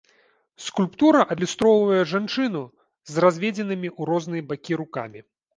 Скульптура 0.67 1.19
адлюстроўвае 1.35 2.01
жанчыну 2.13 2.63
з 3.13 3.27
разведзенымі 3.27 3.89
ў 3.99 4.11
розныя 4.13 4.43
бакі 4.55 4.73
рукамі. 4.83 5.19